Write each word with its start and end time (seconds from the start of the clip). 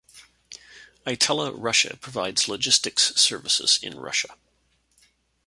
Itella 1.05 1.53
Russia 1.55 1.95
provides 1.95 2.47
logistics 2.49 3.13
services 3.15 3.77
in 3.83 3.99
Russia. 3.99 4.35